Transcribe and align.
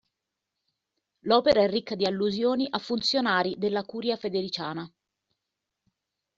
L'opera 1.25 1.61
è 1.61 1.69
ricca 1.69 1.93
di 1.93 2.05
allusioni 2.07 2.65
a 2.67 2.79
funzionari 2.79 3.53
della 3.59 3.83
"Curia 3.83 4.17
federiciana". 4.17 4.91